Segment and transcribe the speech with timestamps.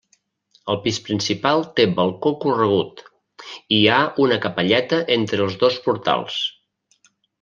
[0.73, 3.03] El pis principal té balcó corregut,
[3.77, 6.41] i hi ha una capelleta entre els dos portals.